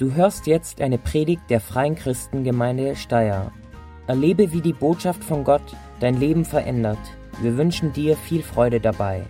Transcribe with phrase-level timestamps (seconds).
[0.00, 3.52] Du hörst jetzt eine Predigt der Freien Christengemeinde Steyr.
[4.06, 6.96] Erlebe, wie die Botschaft von Gott dein Leben verändert.
[7.42, 9.26] Wir wünschen dir viel Freude dabei.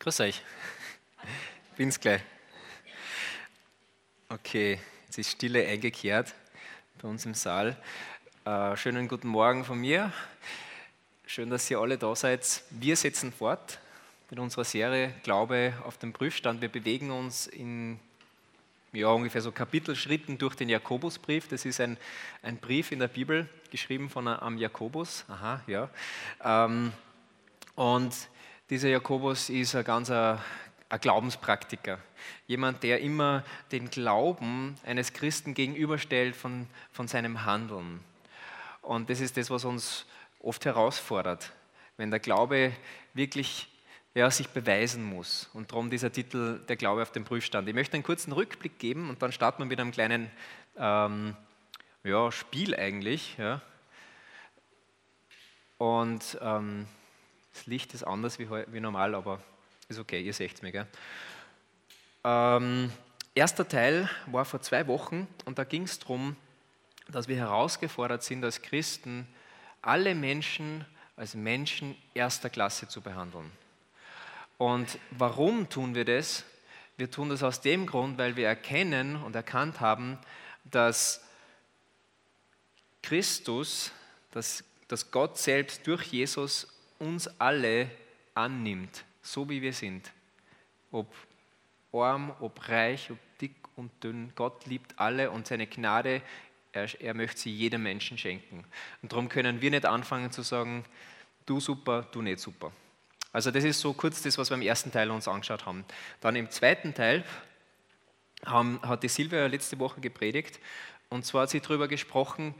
[0.00, 0.42] Grüß euch.
[1.78, 2.20] Bin's gleich.
[4.28, 6.34] Okay, jetzt ist Stille eingekehrt
[7.00, 7.76] bei uns im Saal.
[8.44, 10.12] Äh, schönen guten Morgen von mir.
[11.26, 12.64] Schön, dass ihr alle da seid.
[12.70, 13.78] Wir setzen fort
[14.30, 16.60] mit unserer Serie Glaube auf dem Prüfstand.
[16.60, 18.00] Wir bewegen uns in
[18.92, 21.46] ja, ungefähr so Kapitelschritten durch den Jakobusbrief.
[21.46, 21.96] Das ist ein,
[22.42, 25.24] ein Brief in der Bibel, geschrieben von einem Jakobus.
[25.28, 25.88] Aha, ja.
[26.42, 26.92] Ähm,
[27.76, 28.12] und
[28.70, 30.36] dieser Jakobus ist ein ganz ein,
[30.88, 32.00] ein Glaubenspraktiker.
[32.48, 38.00] Jemand, der immer den Glauben eines Christen gegenüberstellt von, von seinem Handeln.
[38.82, 40.06] Und das ist das, was uns
[40.40, 41.52] oft herausfordert,
[41.96, 42.72] wenn der Glaube
[43.14, 43.68] wirklich
[44.14, 45.48] ja, sich beweisen muss.
[45.54, 47.68] Und darum dieser Titel, der Glaube auf dem Prüfstand.
[47.68, 50.30] Ich möchte einen kurzen Rückblick geben und dann starten wir mit einem kleinen
[50.76, 51.36] ähm,
[52.04, 53.36] ja, Spiel eigentlich.
[53.38, 53.62] Ja.
[55.78, 56.86] Und ähm,
[57.54, 59.40] das Licht ist anders wie, wie normal, aber
[59.88, 60.86] ist okay, ihr seht es mir.
[62.24, 62.92] Ähm,
[63.34, 66.36] erster Teil war vor zwei Wochen und da ging es darum,
[67.12, 69.26] dass wir herausgefordert sind, als Christen
[69.82, 70.84] alle Menschen
[71.16, 73.50] als Menschen erster Klasse zu behandeln.
[74.58, 76.44] Und warum tun wir das?
[76.96, 80.18] Wir tun das aus dem Grund, weil wir erkennen und erkannt haben,
[80.64, 81.24] dass
[83.02, 83.92] Christus,
[84.30, 87.90] dass, dass Gott selbst durch Jesus uns alle
[88.34, 90.12] annimmt, so wie wir sind.
[90.92, 91.12] Ob
[91.92, 94.32] arm, ob reich, ob dick und dünn.
[94.34, 96.22] Gott liebt alle und seine Gnade
[96.72, 98.64] er, er möchte sie jedem Menschen schenken.
[99.02, 100.84] Und darum können wir nicht anfangen zu sagen,
[101.46, 102.72] du super, du nicht super.
[103.32, 105.84] Also das ist so kurz das, was wir im ersten Teil uns angeschaut haben.
[106.20, 107.24] Dann im zweiten Teil
[108.44, 110.60] haben, hat die Silvia letzte Woche gepredigt
[111.08, 112.54] und zwar hat sie darüber gesprochen,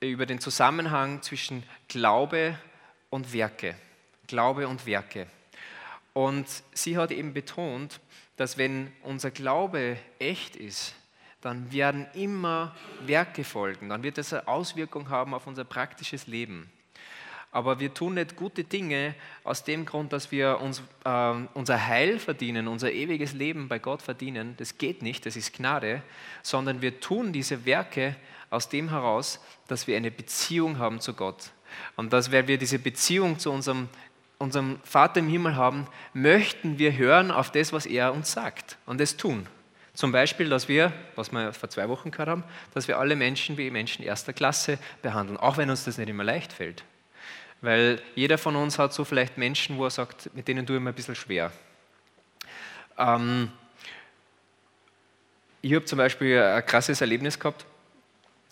[0.00, 2.58] über den Zusammenhang zwischen Glaube
[3.10, 3.76] und Werke.
[4.26, 5.26] Glaube und Werke.
[6.12, 8.00] Und sie hat eben betont,
[8.36, 10.94] dass wenn unser Glaube echt ist,
[11.44, 12.74] dann werden immer
[13.06, 16.70] Werke folgen, dann wird das eine Auswirkung haben auf unser praktisches Leben.
[17.52, 22.18] Aber wir tun nicht gute Dinge aus dem Grund, dass wir uns, äh, unser Heil
[22.18, 24.54] verdienen, unser ewiges Leben bei Gott verdienen.
[24.56, 26.02] Das geht nicht, das ist Gnade,
[26.42, 28.16] sondern wir tun diese Werke
[28.50, 29.38] aus dem heraus,
[29.68, 31.52] dass wir eine Beziehung haben zu Gott.
[31.94, 33.88] Und dass, weil wir diese Beziehung zu unserem,
[34.38, 38.98] unserem Vater im Himmel haben, möchten wir hören auf das, was er uns sagt und
[38.98, 39.46] das tun.
[39.94, 42.44] Zum Beispiel, dass wir, was wir vor zwei Wochen gehört haben,
[42.74, 46.24] dass wir alle Menschen wie Menschen erster Klasse behandeln, auch wenn uns das nicht immer
[46.24, 46.82] leicht fällt.
[47.60, 50.82] Weil jeder von uns hat so vielleicht Menschen, wo er sagt, mit denen tue ich
[50.82, 51.52] mir ein bisschen schwer.
[52.98, 53.52] Ähm,
[55.62, 57.64] ich habe zum Beispiel ein krasses Erlebnis gehabt,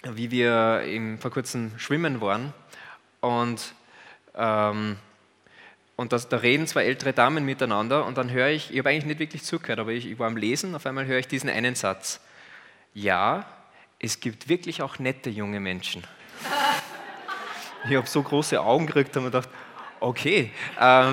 [0.05, 0.83] wie wir
[1.19, 2.55] vor kurzem schwimmen waren
[3.21, 3.75] und
[4.35, 4.97] ähm,
[5.97, 9.05] und das, da reden zwei ältere Damen miteinander und dann höre ich, ich habe eigentlich
[9.05, 11.75] nicht wirklich zugehört, aber ich, ich war am Lesen, auf einmal höre ich diesen einen
[11.75, 12.21] Satz.
[12.95, 13.47] Ja,
[13.99, 16.03] es gibt wirklich auch nette junge Menschen.
[17.89, 19.49] ich habe so große Augen gekriegt und mir gedacht,
[20.01, 21.13] okay, äh,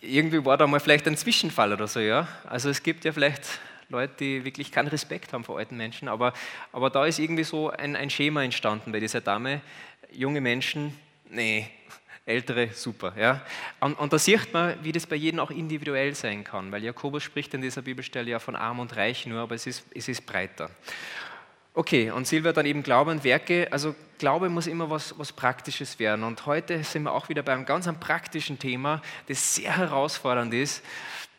[0.00, 2.28] irgendwie war da mal vielleicht ein Zwischenfall oder so, ja.
[2.44, 3.42] Also es gibt ja vielleicht
[3.88, 6.32] Leute, die wirklich keinen Respekt haben vor alten Menschen, aber,
[6.72, 9.60] aber da ist irgendwie so ein, ein Schema entstanden bei dieser Dame.
[10.12, 10.98] Junge Menschen,
[11.30, 11.68] nee,
[12.26, 13.12] Ältere, super.
[13.18, 13.42] Ja?
[13.80, 17.22] Und, und da sieht man, wie das bei jedem auch individuell sein kann, weil Jakobus
[17.22, 20.24] spricht in dieser Bibelstelle ja von arm und reich nur, aber es ist, es ist
[20.24, 20.70] breiter.
[21.74, 23.66] Okay, und Silvia dann eben Glaube und Werke.
[23.70, 26.24] Also Glaube muss immer was, was Praktisches werden.
[26.24, 30.82] Und heute sind wir auch wieder bei einem ganz praktischen Thema, das sehr herausfordernd ist.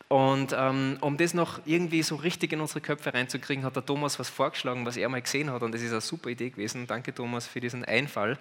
[0.07, 4.19] Und ähm, um das noch irgendwie so richtig in unsere Köpfe reinzukriegen, hat der Thomas
[4.19, 5.63] was vorgeschlagen, was er mal gesehen hat.
[5.63, 6.85] Und das ist eine super Idee gewesen.
[6.85, 8.37] Danke, Thomas, für diesen Einfall.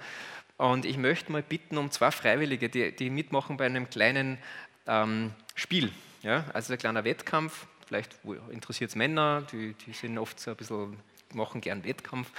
[0.56, 4.38] Und ich möchte mal bitten um zwei Freiwillige, die, die mitmachen bei einem kleinen
[4.86, 5.90] ähm, Spiel.
[6.22, 6.44] Ja?
[6.52, 8.12] Also ein kleiner Wettkampf, vielleicht
[8.50, 10.96] interessiert es Männer, die, die sind oft so ein bisschen,
[11.32, 12.30] machen gern Wettkampf.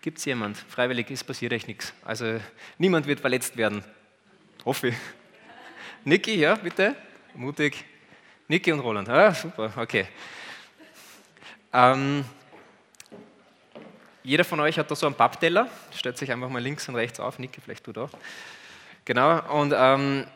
[0.00, 0.56] Gibt es jemand?
[0.56, 1.92] Freiwillig, es passiert euch nichts.
[2.04, 2.40] Also
[2.78, 3.82] niemand wird verletzt werden.
[4.64, 4.94] Hoffe ich.
[6.04, 6.94] Niki, ja, bitte.
[7.34, 7.84] Mutig.
[8.46, 9.08] Niki und Roland.
[9.08, 10.06] Ah, super, okay.
[11.72, 12.24] Ähm,
[14.26, 15.68] jeder von euch hat da so einen Pappteller.
[15.94, 17.38] Stellt sich einfach mal links und rechts auf.
[17.38, 18.10] Nicke, vielleicht du da.
[19.04, 19.40] Genau.
[19.60, 20.26] Und ähm,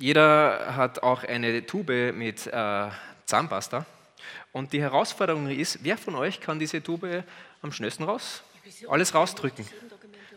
[0.00, 2.88] jeder hat auch eine Tube mit äh,
[3.24, 3.86] Zahnpasta.
[4.52, 7.22] Und die Herausforderung ist, wer von euch kann diese Tube
[7.62, 8.42] am schnellsten raus?
[8.88, 9.64] Alles rausdrücken.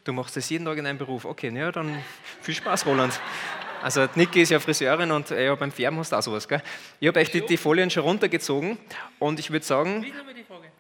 [0.04, 1.26] Du machst das jeden Tag in deinem Beruf.
[1.26, 2.04] Okay, ja, dann
[2.42, 3.20] viel Spaß, Roland.
[3.82, 6.62] Also Niki ist ja Friseurin und ja, beim Färben hast du auch sowas, gell?
[7.00, 8.78] Ich habe echt die, die, Folien schon runtergezogen
[9.20, 10.06] und ich würde sagen,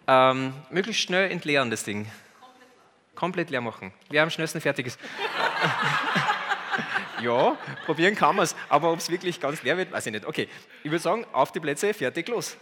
[0.07, 2.09] ähm, möglichst schnell entleeren das Ding.
[3.15, 3.91] Komplett leer machen.
[4.09, 4.99] Wer am schnellsten fertig ist.
[7.21, 10.25] ja, probieren kann man es, aber ob es wirklich ganz leer wird, weiß ich nicht.
[10.25, 10.47] Okay,
[10.83, 12.57] ich würde sagen, auf die Plätze, fertig, los.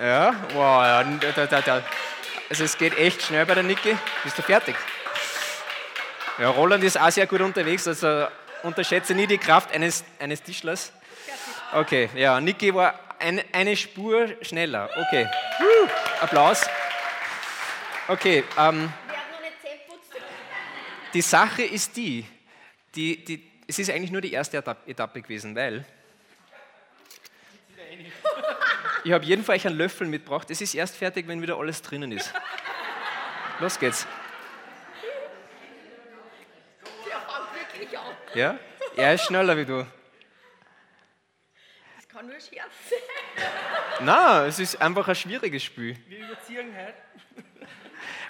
[0.00, 1.82] Ja, wow, ja, da, da, da.
[2.50, 3.96] Also es geht echt schnell bei der Niki.
[4.22, 4.74] Bist du fertig?
[6.38, 8.26] Ja, Roland ist auch sehr gut unterwegs, also
[8.64, 10.92] unterschätze nie die Kraft eines, eines Tischlers.
[11.72, 14.90] Okay, ja, Niki war eine, eine Spur schneller.
[14.96, 15.28] Okay,
[16.20, 16.66] Applaus.
[18.06, 18.92] Okay, ähm,
[21.14, 22.26] die Sache ist die,
[22.94, 25.84] die, die, es ist eigentlich nur die erste Etappe gewesen, weil
[29.04, 30.50] ich habe jedenfalls einen Löffel mitgebracht.
[30.50, 32.32] Es ist erst fertig, wenn wieder alles drinnen ist.
[33.60, 34.06] Los geht's.
[38.34, 38.58] Ja?
[38.96, 39.86] Er ist schneller wie du.
[42.14, 44.06] Kann nur Scherz sein.
[44.06, 45.96] Nein, es ist einfach ein schwieriges Spiel.
[46.06, 46.94] Wir überziehen heute.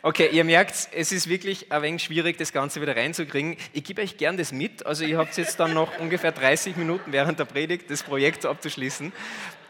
[0.01, 3.59] Okay, ihr merkt, es ist wirklich ein wenig schwierig, das Ganze wieder reinzukriegen.
[3.75, 4.87] Ich gebe euch gern das mit.
[4.87, 9.13] Also ihr habt jetzt dann noch ungefähr 30 Minuten während der Predigt, das Projekt abzuschließen.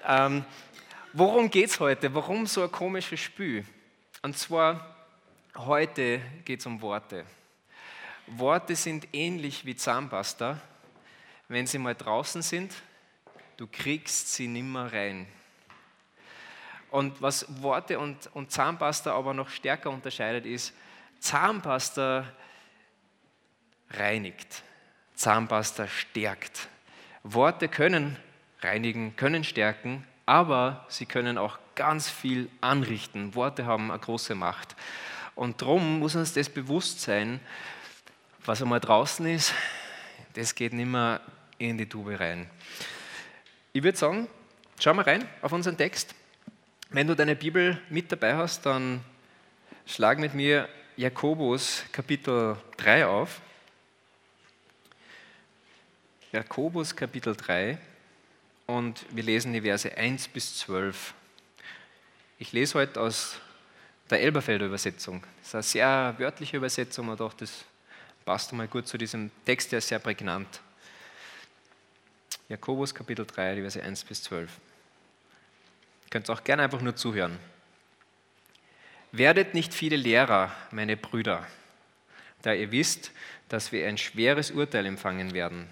[0.07, 0.45] Ähm,
[1.13, 2.15] worum geht es heute?
[2.15, 3.65] Warum so ein komisches Spiel?
[4.23, 4.95] Und zwar,
[5.57, 7.25] heute geht es um Worte.
[8.29, 10.61] Worte sind ähnlich wie Zahnpasta.
[11.49, 12.73] Wenn sie mal draußen sind,
[13.57, 15.27] du kriegst sie nimmer rein.
[16.91, 20.73] Und was Worte und, und Zahnpasta aber noch stärker unterscheidet, ist,
[21.19, 22.27] Zahnpasta
[23.91, 24.63] reinigt,
[25.15, 26.69] Zahnpasta stärkt.
[27.23, 28.17] Worte können
[28.61, 33.35] reinigen, können stärken, aber sie können auch ganz viel anrichten.
[33.35, 34.77] Worte haben eine große Macht.
[35.35, 37.41] Und darum muss uns das bewusst sein,
[38.45, 39.53] was einmal draußen ist,
[40.35, 41.21] das geht nicht mehr
[41.59, 42.49] in die Tube rein.
[43.77, 44.29] Ich würde sagen,
[44.79, 46.15] schau mal rein auf unseren Text.
[46.91, 49.01] Wenn du deine Bibel mit dabei hast, dann
[49.85, 53.41] schlag mit mir Jakobus Kapitel 3 auf.
[56.31, 57.77] Jakobus Kapitel 3
[58.67, 61.13] und wir lesen die Verse 1 bis 12.
[62.39, 63.41] Ich lese heute aus
[64.09, 65.25] der Elberfelder Übersetzung.
[65.41, 67.65] Das ist eine sehr wörtliche Übersetzung und auch das
[68.25, 70.61] passt mal gut zu diesem Text, der ist sehr prägnant.
[72.49, 74.51] Jakobus Kapitel 3, die Verse 1 bis 12.
[76.05, 77.39] Ihr könnt auch gerne einfach nur zuhören.
[79.13, 81.47] Werdet nicht viele Lehrer, meine Brüder,
[82.43, 83.13] da ihr wisst,
[83.49, 85.69] dass wir ein schweres Urteil empfangen werden.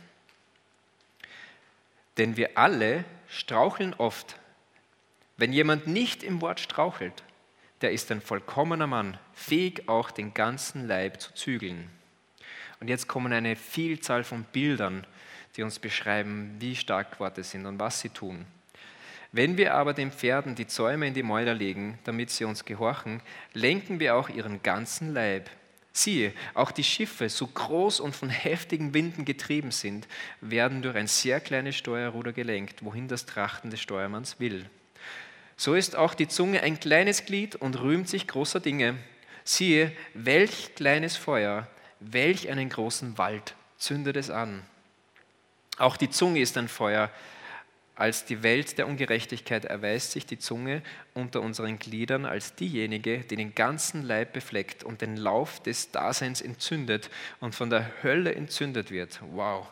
[2.17, 4.37] Denn wir alle straucheln oft.
[5.37, 7.23] Wenn jemand nicht im Wort strauchelt,
[7.83, 11.91] der ist ein vollkommener Mann, fähig auch den ganzen Leib zu zügeln.
[12.81, 15.07] Und jetzt kommen eine Vielzahl von Bildern,
[15.57, 18.47] die uns beschreiben, wie stark Worte sind und was sie tun.
[19.33, 23.23] Wenn wir aber den Pferden die Zäume in die Mäuler legen, damit sie uns gehorchen,
[23.55, 25.49] lenken wir auch ihren ganzen Leib.
[25.95, 30.07] Siehe, auch die Schiffe, so groß und von heftigen Winden getrieben sind,
[30.41, 34.69] werden durch ein sehr kleines Steuerruder gelenkt, wohin das Trachten des Steuermanns will.
[35.57, 38.97] So ist auch die Zunge ein kleines Glied und rühmt sich großer Dinge.
[39.45, 41.69] Siehe, welch kleines Feuer,
[42.01, 44.63] welch einen großen Wald zündet es an.
[45.79, 47.11] Auch die Zunge ist ein Feuer.
[47.95, 50.83] Als die Welt der Ungerechtigkeit erweist sich die Zunge
[51.15, 56.41] unter unseren Gliedern als diejenige, die den ganzen Leib befleckt und den Lauf des Daseins
[56.41, 57.11] entzündet
[57.41, 59.21] und von der Hölle entzündet wird.
[59.33, 59.67] Wow.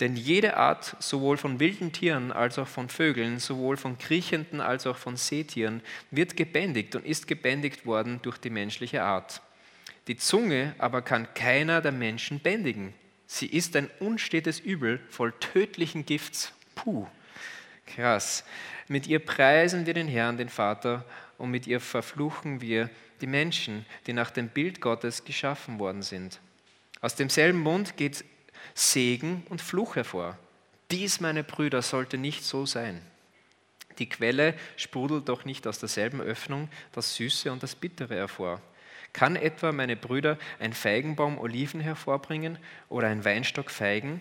[0.00, 4.86] Denn jede Art, sowohl von wilden Tieren als auch von Vögeln, sowohl von kriechenden als
[4.86, 9.42] auch von Seetieren, wird gebändigt und ist gebändigt worden durch die menschliche Art.
[10.08, 12.94] Die Zunge aber kann keiner der Menschen bändigen.
[13.32, 16.52] Sie ist ein unstetes Übel voll tödlichen Gifts.
[16.74, 17.06] Puh,
[17.86, 18.44] krass.
[18.88, 21.06] Mit ihr preisen wir den Herrn, den Vater,
[21.38, 22.90] und mit ihr verfluchen wir
[23.22, 26.40] die Menschen, die nach dem Bild Gottes geschaffen worden sind.
[27.00, 28.22] Aus demselben Mund geht
[28.74, 30.38] Segen und Fluch hervor.
[30.90, 33.00] Dies, meine Brüder, sollte nicht so sein.
[33.98, 38.60] Die Quelle sprudelt doch nicht aus derselben Öffnung das Süße und das Bittere hervor.
[39.12, 44.20] Kann etwa, meine Brüder, ein Feigenbaum Oliven hervorbringen oder ein Weinstock Feigen?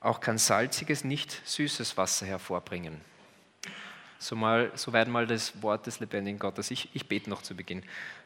[0.00, 3.00] Auch kann salziges nicht süßes Wasser hervorbringen.
[4.18, 6.70] So mal, soweit mal das Wort des lebendigen Gottes.
[6.70, 7.82] Ich, ich bete noch zu Beginn.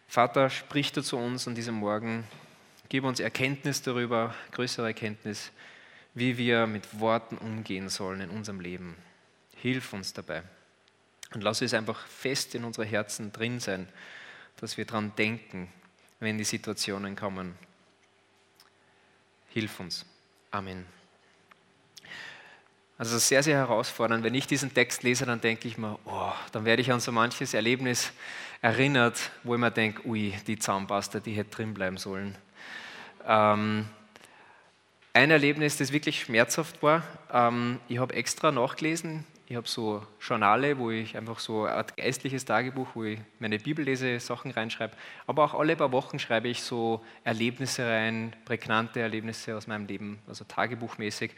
[0.06, 2.24] Vater, sprich du zu uns an diesem Morgen.
[2.88, 5.50] Gib uns Erkenntnis darüber, größere Erkenntnis,
[6.14, 8.96] wie wir mit Worten umgehen sollen in unserem Leben.
[9.56, 10.42] Hilf uns dabei.
[11.32, 13.88] Und lass es einfach fest in unsere Herzen drin sein,
[14.58, 15.68] dass wir daran denken,
[16.24, 17.54] wenn die Situationen kommen.
[19.50, 20.04] Hilf uns.
[20.50, 20.86] Amen.
[22.96, 24.24] Also sehr, sehr herausfordernd.
[24.24, 27.12] Wenn ich diesen Text lese, dann denke ich mir, oh, dann werde ich an so
[27.12, 28.12] manches Erlebnis
[28.62, 32.36] erinnert, wo ich mir denke, ui, die Zahnpasta, die hätte drin bleiben sollen.
[33.26, 33.88] Ähm,
[35.12, 37.02] ein Erlebnis, das wirklich schmerzhaft war,
[37.32, 42.46] ähm, ich habe extra nachgelesen, ich habe so Journale, wo ich einfach so ein geistliches
[42.46, 44.96] Tagebuch, wo ich meine Bibellese Sachen reinschreibe.
[45.26, 50.18] Aber auch alle paar Wochen schreibe ich so Erlebnisse rein, prägnante Erlebnisse aus meinem Leben,
[50.26, 51.32] also tagebuchmäßig.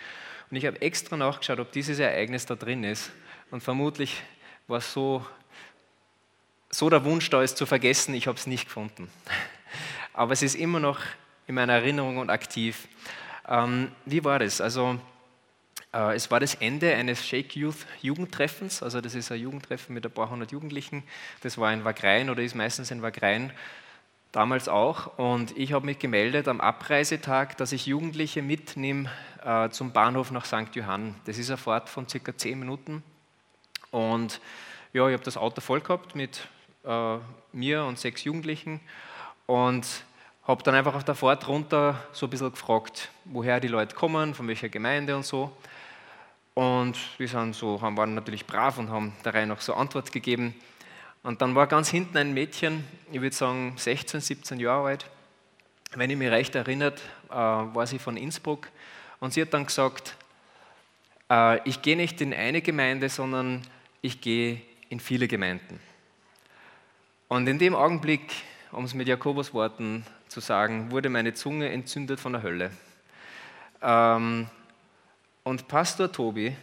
[0.51, 3.11] Und ich habe extra nachgeschaut, ob dieses Ereignis da drin ist.
[3.51, 4.23] Und vermutlich
[4.69, 5.27] war es so,
[6.71, 9.11] so der Wunsch da ist zu vergessen, ich habe es nicht gefunden.
[10.13, 11.01] Aber es ist immer noch
[11.49, 12.87] in meiner Erinnerung und aktiv.
[13.49, 14.61] Ähm, wie war das?
[14.61, 15.01] Also
[16.15, 20.13] es war das Ende eines Shake Youth Jugendtreffens, also das ist ein Jugendtreffen mit ein
[20.13, 21.03] paar hundert Jugendlichen.
[21.43, 23.53] Das war in Wagrein oder ist meistens in Wagrein,
[24.33, 25.19] damals auch.
[25.19, 29.11] Und ich habe mich gemeldet am Abreisetag, dass ich Jugendliche mitnehme
[29.43, 30.75] äh, zum Bahnhof nach St.
[30.75, 31.15] Johann.
[31.25, 33.03] Das ist eine Fahrt von circa zehn Minuten.
[33.91, 34.41] Und
[34.93, 36.47] ja, ich habe das Auto voll gehabt mit
[36.85, 37.17] äh,
[37.53, 38.81] mir und sechs Jugendlichen
[39.47, 39.87] und
[40.47, 44.35] habe dann einfach auf der Fahrt runter so ein bisschen gefragt, woher die Leute kommen,
[44.35, 45.51] von welcher Gemeinde und so.
[46.57, 50.55] Und wir sind so, waren natürlich brav und haben der Reihe noch so Antwort gegeben.
[51.23, 52.83] Und dann war ganz hinten ein Mädchen,
[53.13, 55.11] ich würde sagen 16, 17 Jahre alt.
[55.95, 58.69] Wenn ich mich recht erinnert, äh, war sie von Innsbruck.
[59.21, 60.17] Und sie hat dann gesagt,
[61.31, 63.61] äh, ich gehe nicht in eine Gemeinde, sondern
[64.01, 65.79] ich gehe in viele Gemeinden.
[67.29, 68.33] Und in dem Augenblick,
[68.73, 72.71] um es mit Jakobus Worten zu sagen, wurde meine Zunge entzündet von der Hölle.
[73.83, 74.49] Ähm,
[75.47, 76.57] und Pastor Tobi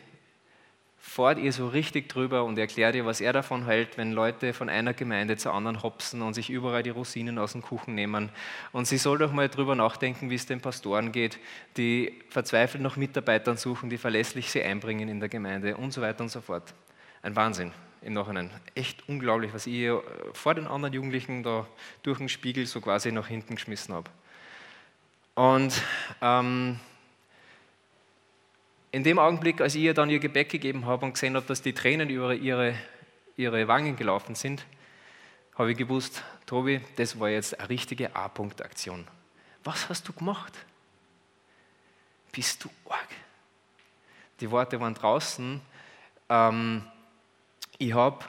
[1.00, 4.68] fährt ihr so richtig drüber und erklärt ihr, was er davon hält, wenn Leute von
[4.68, 8.30] einer Gemeinde zur anderen hopsen und sich überall die Rosinen aus dem Kuchen nehmen.
[8.74, 11.40] Und sie soll doch mal drüber nachdenken, wie es den Pastoren geht,
[11.78, 16.22] die verzweifelt nach Mitarbeitern suchen, die verlässlich sie einbringen in der Gemeinde und so weiter
[16.22, 16.74] und so fort.
[17.22, 17.72] Ein Wahnsinn
[18.02, 18.52] im Nachhinein.
[18.76, 19.90] Echt unglaublich, was ich
[20.34, 21.66] vor den anderen Jugendlichen da
[22.02, 24.12] durch den Spiegel so quasi nach hinten geschmissen habe.
[25.36, 25.82] Und
[26.22, 26.82] ähm,
[28.94, 31.64] in dem Augenblick, als ich ihr dann ihr Gebäck gegeben habe und gesehen habe, dass
[31.64, 32.76] die Tränen über ihre,
[33.36, 34.66] ihre Wangen gelaufen sind,
[35.56, 39.08] habe ich gewusst, Tobi, das war jetzt eine richtige A-Punkt-Aktion.
[39.64, 40.54] Was hast du gemacht?
[42.32, 43.08] Bist du arg?
[44.40, 45.60] Die Worte waren draußen.
[46.30, 46.84] Ähm,
[47.80, 48.24] ich habe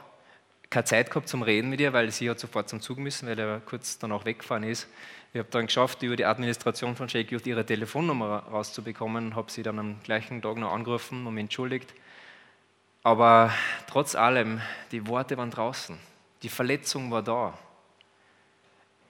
[0.69, 3.37] keine Zeit gehabt zum Reden mit ihr, weil sie hat sofort zum Zug müssen, weil
[3.37, 4.87] er kurz danach weggefahren ist.
[5.33, 9.63] Ich habe dann geschafft, über die Administration von Shake Youth ihre Telefonnummer rauszubekommen habe sie
[9.63, 11.93] dann am gleichen Tag noch angerufen und mich entschuldigt.
[13.03, 13.53] Aber
[13.87, 15.97] trotz allem, die Worte waren draußen.
[16.41, 17.57] Die Verletzung war da.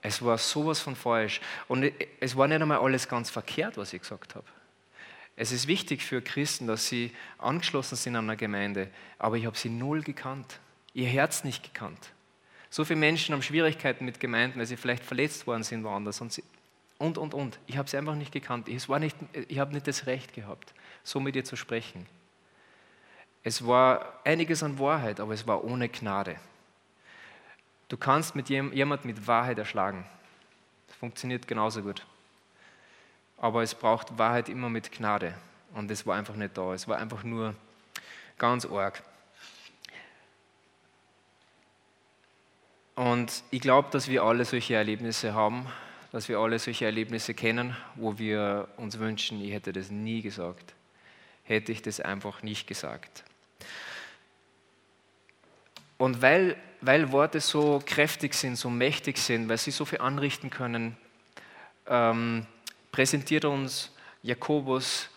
[0.02, 1.40] Es war sowas von falsch.
[1.68, 4.46] Und es war nicht einmal alles ganz verkehrt, was ich gesagt habe.
[5.36, 9.56] Es ist wichtig für Christen, dass sie angeschlossen sind an einer Gemeinde, aber ich habe
[9.56, 10.60] sie null gekannt,
[10.96, 12.10] ihr Herz nicht gekannt.
[12.70, 16.32] So viele Menschen haben Schwierigkeiten mit Gemeinden, weil sie vielleicht verletzt worden sind woanders und,
[16.32, 16.42] sie,
[16.98, 17.58] und, und, und.
[17.66, 18.66] Ich habe sie einfach nicht gekannt.
[18.68, 18.88] Ich,
[19.48, 20.72] ich habe nicht das Recht gehabt,
[21.04, 22.06] so mit ihr zu sprechen.
[23.44, 26.36] Es war einiges an Wahrheit, aber es war ohne Gnade.
[27.88, 30.06] Du kannst mit jemand mit Wahrheit erschlagen.
[30.88, 32.06] Das funktioniert genauso gut.
[33.36, 35.34] Aber es braucht Wahrheit immer mit Gnade.
[35.74, 36.72] Und es war einfach nicht da.
[36.72, 37.54] Es war einfach nur
[38.38, 39.02] ganz arg.
[42.96, 45.66] Und ich glaube, dass wir alle solche Erlebnisse haben,
[46.12, 50.74] dass wir alle solche Erlebnisse kennen, wo wir uns wünschen, ich hätte das nie gesagt.
[51.44, 53.22] Hätte ich das einfach nicht gesagt.
[55.98, 60.48] Und weil, weil Worte so kräftig sind, so mächtig sind, weil sie so viel anrichten
[60.48, 60.96] können,
[61.86, 62.46] ähm,
[62.92, 65.10] präsentiert uns Jakobus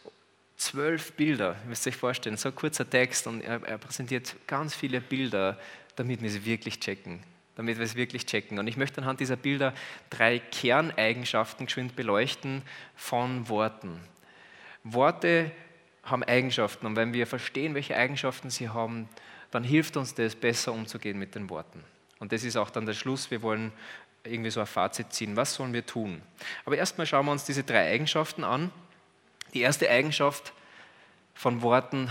[0.57, 1.55] zwölf Bilder.
[1.63, 5.57] Ihr müsst euch vorstellen, so ein kurzer Text und er, er präsentiert ganz viele Bilder,
[5.95, 7.23] damit wir sie wirklich checken
[7.59, 8.57] damit wir es wirklich checken.
[8.57, 9.73] Und ich möchte anhand dieser Bilder
[10.09, 12.61] drei Kerneigenschaften geschwind beleuchten
[12.95, 13.99] von Worten.
[14.85, 15.51] Worte
[16.01, 19.09] haben Eigenschaften und wenn wir verstehen, welche Eigenschaften sie haben,
[19.51, 21.83] dann hilft uns das besser umzugehen mit den Worten.
[22.19, 23.29] Und das ist auch dann der Schluss.
[23.29, 23.73] Wir wollen
[24.23, 25.35] irgendwie so ein Fazit ziehen.
[25.35, 26.21] Was sollen wir tun?
[26.63, 28.71] Aber erstmal schauen wir uns diese drei Eigenschaften an.
[29.53, 30.53] Die erste Eigenschaft
[31.33, 32.09] von Worten,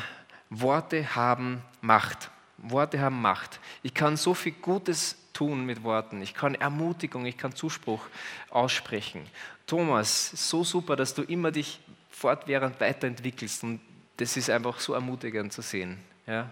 [0.50, 2.30] Worte haben Macht.
[2.58, 3.60] Worte haben Macht.
[3.82, 6.20] Ich kann so viel Gutes tun mit Worten.
[6.22, 8.02] Ich kann Ermutigung, ich kann Zuspruch
[8.50, 9.24] aussprechen.
[9.66, 13.80] Thomas, so super, dass du immer dich fortwährend weiterentwickelst und
[14.16, 15.98] das ist einfach so ermutigend zu sehen.
[16.26, 16.50] Ja?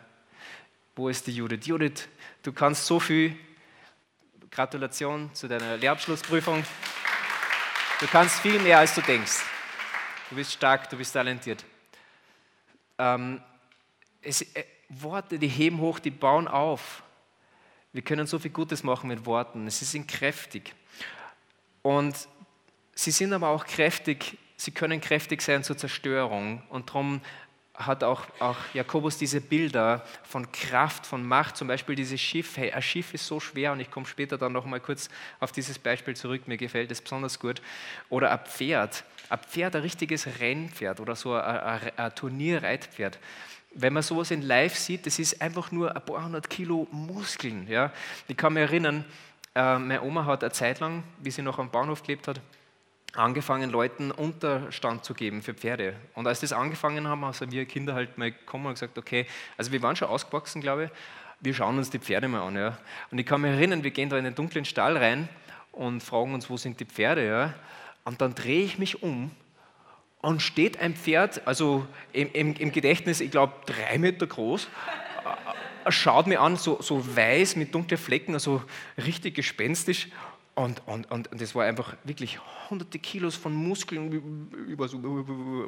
[0.95, 1.67] Wo ist die Judith?
[1.67, 2.09] Judith,
[2.43, 3.37] du kannst so viel.
[4.49, 6.65] Gratulation zu deiner Lehrabschlussprüfung.
[8.01, 9.43] Du kannst viel mehr, als du denkst.
[10.31, 11.63] Du bist stark, du bist talentiert.
[12.99, 13.43] Ähm,
[14.23, 17.03] es, äh, Worte, die heben hoch, die bauen auf.
[17.93, 19.69] Wir können so viel Gutes machen mit Worten.
[19.71, 20.75] Sie sind kräftig.
[21.83, 22.29] Und
[22.95, 26.63] sie sind aber auch kräftig, sie können kräftig sein zur Zerstörung.
[26.69, 27.21] Und darum
[27.77, 32.57] hat auch, auch Jakobus diese Bilder von Kraft, von Macht, zum Beispiel dieses Schiff.
[32.57, 35.09] Hey, ein Schiff ist so schwer und ich komme später dann noch mal kurz
[35.41, 37.61] auf dieses Beispiel zurück, mir gefällt es besonders gut.
[38.09, 43.19] Oder ein Pferd, ein Pferd, ein richtiges Rennpferd oder so ein, ein, ein Turnierreitpferd.
[43.79, 47.69] Wenn man sowas in live sieht, das ist einfach nur ein paar hundert Kilo Muskeln.
[47.69, 47.93] Ja.
[48.27, 49.05] Ich kann mich erinnern,
[49.55, 52.41] äh, meine Oma hat eine Zeit lang, wie sie noch am Bahnhof gelebt hat,
[53.15, 55.95] angefangen, Leuten Unterstand zu geben für Pferde.
[56.15, 59.73] Und als das angefangen haben, sind wir Kinder halt mal gekommen und gesagt, okay, also
[59.73, 60.91] wir waren schon ausgewachsen, glaube ich,
[61.41, 62.57] wir schauen uns die Pferde mal an.
[62.57, 62.79] Ja.
[63.11, 65.29] Und ich kann mich erinnern, wir gehen da in den dunklen Stall rein
[65.73, 67.27] und fragen uns, wo sind die Pferde?
[67.27, 67.55] Ja.
[68.05, 69.31] Und dann drehe ich mich um
[70.21, 74.69] und steht ein Pferd, also im, im, im Gedächtnis, ich glaube, drei Meter groß,
[75.89, 78.63] schaut mir an, so, so weiß mit dunklen Flecken, also
[78.99, 80.09] richtig gespenstisch
[80.57, 82.39] und, und, und, und das war einfach wirklich
[82.71, 84.51] hunderte Kilos von Muskeln.
[84.67, 84.99] Über so,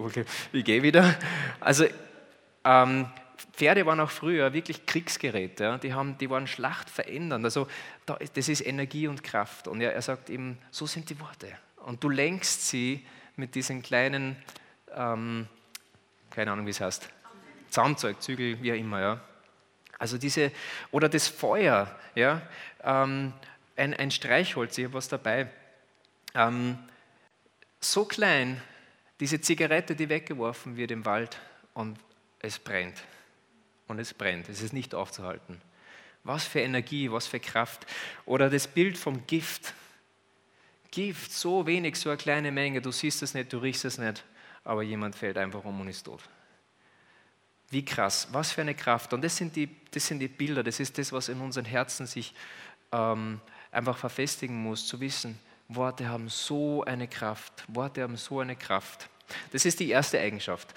[0.03, 1.15] okay, ich gehe wieder.
[1.61, 1.85] Also
[2.65, 3.07] ähm,
[3.53, 5.65] Pferde waren auch früher wirklich Kriegsgeräte.
[5.65, 5.79] Ja?
[5.79, 7.45] Die, haben, die waren schlachtverändernd.
[7.45, 7.69] Also
[8.07, 9.69] da, das ist Energie und Kraft.
[9.69, 11.49] Und er, er sagt eben, so sind die Worte.
[11.85, 13.05] Und du lenkst sie
[13.39, 14.37] mit diesen kleinen,
[14.95, 15.49] ähm,
[16.31, 17.09] keine Ahnung wie es heißt,
[17.71, 19.01] Zahnzeug, Zügel, wie auch immer.
[19.01, 19.21] Ja?
[19.99, 20.53] Also diese,
[20.91, 22.43] oder das Feuer, ja,
[22.83, 23.33] ähm,
[23.77, 25.49] ein, ein Streichholz, ich habe was dabei.
[26.35, 26.79] Ähm,
[27.81, 28.61] so klein,
[29.21, 31.39] diese Zigarette, die weggeworfen wird im Wald
[31.75, 31.99] und
[32.41, 33.03] es brennt.
[33.87, 35.61] Und es brennt, es ist nicht aufzuhalten.
[36.25, 37.87] Was für Energie, was für Kraft.
[38.27, 39.73] Oder das Bild vom Gift.
[40.91, 44.25] Gift, so wenig, so eine kleine Menge, du siehst es nicht, du riechst es nicht,
[44.65, 46.23] aber jemand fällt einfach um und ist tot.
[47.71, 49.13] Wie krass, was für eine Kraft.
[49.13, 52.07] Und das sind die, das sind die Bilder, das ist das, was in unseren Herzen
[52.07, 52.35] sich
[52.93, 57.65] ähm, einfach verfestigen muss, zu wissen, Worte haben so eine Kraft.
[57.69, 59.11] Worte haben so eine Kraft.
[59.53, 60.69] Das ist die erste Eigenschaft.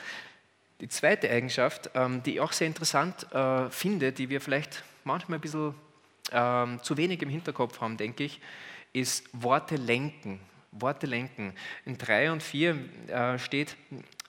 [0.81, 5.37] Die zweite Eigenschaft, ähm, die ich auch sehr interessant äh, finde, die wir vielleicht manchmal
[5.37, 5.73] ein bisschen
[6.31, 8.41] ähm, zu wenig im Hinterkopf haben, denke ich,
[8.93, 10.39] ist Worte lenken.
[10.71, 11.53] Worte lenken.
[11.85, 12.77] In 3 und 4
[13.07, 13.75] äh, steht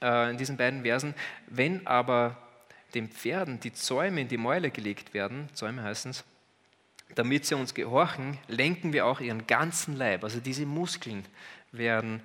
[0.01, 1.14] äh, in diesen beiden Versen,
[1.46, 2.37] wenn aber
[2.94, 6.25] den Pferden die Zäume in die Mäule gelegt werden, Zäume heißen es,
[7.14, 10.25] damit sie uns gehorchen, lenken wir auch ihren ganzen Leib.
[10.25, 11.25] Also diese Muskeln
[11.70, 12.22] werden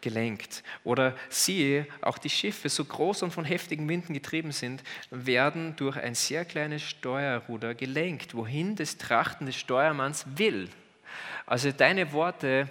[0.00, 0.62] gelenkt.
[0.84, 5.96] Oder siehe, auch die Schiffe, so groß und von heftigen Winden getrieben sind, werden durch
[5.96, 10.68] ein sehr kleines Steuerruder gelenkt, wohin das Trachten des Steuermanns will.
[11.46, 12.68] Also deine Worte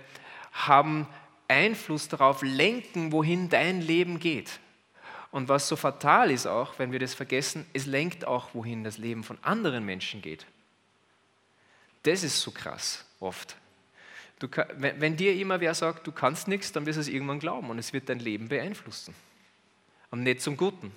[0.51, 1.07] haben
[1.47, 4.59] Einfluss darauf, lenken, wohin dein Leben geht.
[5.31, 8.97] Und was so fatal ist auch, wenn wir das vergessen, es lenkt auch, wohin das
[8.97, 10.45] Leben von anderen Menschen geht.
[12.03, 13.55] Das ist so krass oft.
[14.39, 17.39] Du, wenn, wenn dir immer wer sagt, du kannst nichts, dann wirst du es irgendwann
[17.39, 19.15] glauben und es wird dein Leben beeinflussen.
[20.11, 20.91] Und nicht zum Guten.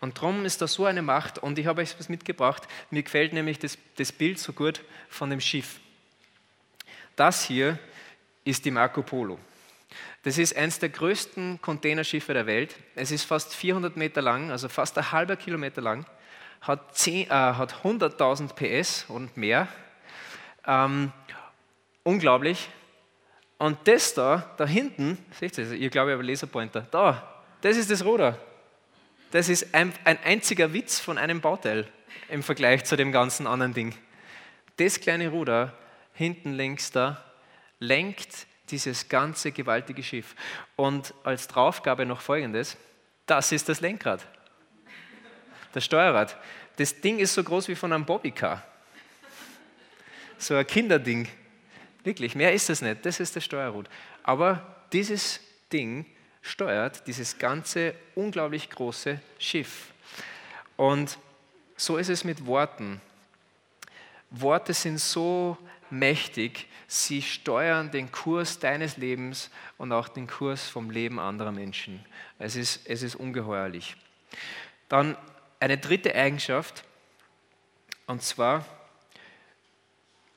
[0.00, 1.38] Und darum ist da so eine Macht.
[1.38, 2.66] Und ich habe euch was mitgebracht.
[2.90, 5.80] Mir gefällt nämlich das, das Bild so gut von dem Schiff.
[7.16, 7.78] Das hier
[8.44, 9.38] ist die Marco Polo.
[10.22, 12.76] Das ist eines der größten Containerschiffe der Welt.
[12.94, 16.06] Es ist fast 400 Meter lang, also fast ein halber Kilometer lang
[16.60, 19.68] hat, äh, hat 100.000 PS und mehr.
[20.66, 21.12] Ähm,
[22.02, 22.68] unglaublich.
[23.58, 27.90] Und das da, da hinten, seht ihr, ihr glaube ich habe Laserpointer, da, das ist
[27.90, 28.38] das Ruder.
[29.30, 31.86] Das ist ein, ein einziger Witz von einem Bauteil
[32.28, 33.94] im Vergleich zu dem ganzen anderen Ding.
[34.76, 35.76] Das kleine Ruder
[36.12, 37.24] hinten links da
[37.78, 40.34] lenkt dieses ganze gewaltige Schiff.
[40.76, 42.76] Und als Draufgabe noch folgendes:
[43.26, 44.26] Das ist das Lenkrad
[45.72, 46.36] das Steuerrad.
[46.76, 48.64] Das Ding ist so groß wie von einem Bobbycar.
[50.38, 51.28] So ein Kinderding.
[52.02, 53.04] Wirklich, mehr ist es nicht.
[53.04, 53.88] Das ist das Steuerrad.
[54.22, 55.40] Aber dieses
[55.72, 56.06] Ding
[56.42, 59.92] steuert dieses ganze unglaublich große Schiff.
[60.76, 61.18] Und
[61.76, 63.00] so ist es mit Worten.
[64.30, 65.56] Worte sind so
[65.90, 72.04] mächtig, sie steuern den Kurs deines Lebens und auch den Kurs vom Leben anderer Menschen.
[72.38, 73.96] Es ist, es ist ungeheuerlich.
[74.88, 75.16] Dann
[75.58, 76.84] eine dritte Eigenschaft,
[78.06, 78.64] und zwar,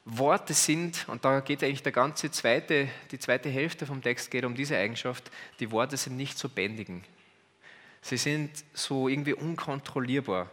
[0.05, 4.43] Worte sind, und da geht eigentlich der ganze zweite, die zweite Hälfte vom Text geht
[4.43, 7.03] um diese Eigenschaft, die Worte sind nicht zu bändigen.
[8.01, 10.49] Sie sind so irgendwie unkontrollierbar.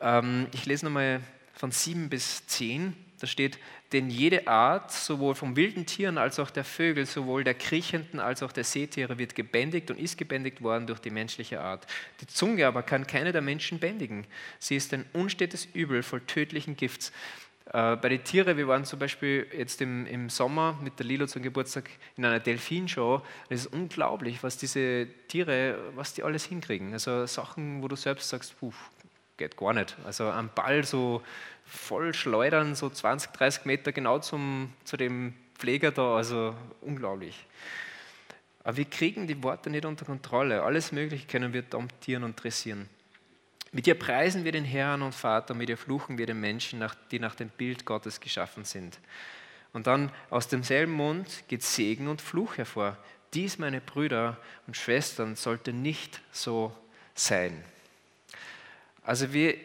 [0.00, 1.20] Ähm, ich lese nochmal
[1.52, 3.60] von 7 bis 10, da steht,
[3.92, 8.42] denn jede Art, sowohl von wilden Tieren als auch der Vögel, sowohl der kriechenden als
[8.42, 11.86] auch der Seetiere, wird gebändigt und ist gebändigt worden durch die menschliche Art.
[12.20, 14.26] Die Zunge aber kann keine der Menschen bändigen.
[14.58, 17.12] Sie ist ein unstetes Übel voll tödlichen Gifts.
[17.72, 21.26] Äh, bei den Tieren, wir waren zum Beispiel jetzt im, im Sommer mit der Lilo
[21.26, 23.22] zum Geburtstag in einer Delfinshow.
[23.48, 26.92] Es ist unglaublich, was diese Tiere, was die alles hinkriegen.
[26.92, 28.72] Also Sachen, wo du selbst sagst, puh,
[29.36, 29.96] geht gar nicht.
[30.04, 31.22] Also am Ball so
[31.64, 37.46] voll schleudern, so 20, 30 Meter genau zum, zu dem Pfleger da, also unglaublich.
[38.62, 40.62] Aber wir kriegen die Worte nicht unter Kontrolle.
[40.62, 42.88] Alles Mögliche können wir domptieren und dressieren.
[43.74, 47.18] Mit ihr preisen wir den Herrn und Vater, mit ihr fluchen wir den Menschen, die
[47.18, 49.00] nach dem Bild Gottes geschaffen sind.
[49.72, 52.96] Und dann aus demselben Mund geht Segen und Fluch hervor.
[53.32, 54.36] Dies, meine Brüder
[54.68, 56.72] und Schwestern, sollte nicht so
[57.16, 57.64] sein.
[59.02, 59.56] Also wir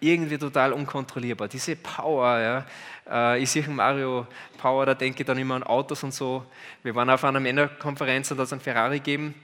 [0.00, 1.48] irgendwie total unkontrollierbar.
[1.48, 3.34] Diese Power, ja.
[3.34, 4.26] Äh, ich sehe Mario
[4.56, 6.46] Power, da denke ich dann immer an Autos und so.
[6.82, 9.34] Wir waren auf einer Männerkonferenz und da hat es einen Ferrari gegeben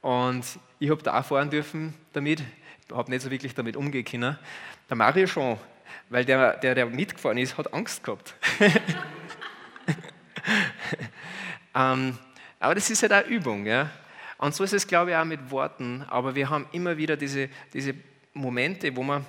[0.00, 0.42] und
[0.78, 2.42] ich habe da fahren dürfen damit
[2.90, 4.38] habe nicht so wirklich damit umgehen können.
[4.88, 5.58] Der Mario schon,
[6.08, 8.34] weil der, der, der mitgefahren ist, hat Angst gehabt.
[11.74, 12.18] ähm,
[12.58, 13.66] aber das ist halt auch Übung.
[13.66, 13.90] Ja?
[14.38, 16.04] Und so ist es, glaube ich, auch mit Worten.
[16.08, 17.94] Aber wir haben immer wieder diese, diese
[18.32, 19.24] Momente, wo wir,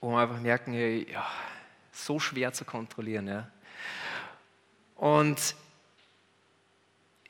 [0.00, 1.26] wo wir einfach merken, ja,
[1.92, 3.28] so schwer zu kontrollieren.
[3.28, 3.48] Ja?
[4.96, 5.54] Und